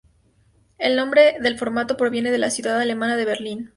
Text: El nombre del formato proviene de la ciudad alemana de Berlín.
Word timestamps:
El 0.79 0.95
nombre 0.95 1.35
del 1.41 1.59
formato 1.59 1.95
proviene 1.95 2.31
de 2.31 2.39
la 2.39 2.49
ciudad 2.49 2.79
alemana 2.81 3.17
de 3.17 3.25
Berlín. 3.25 3.69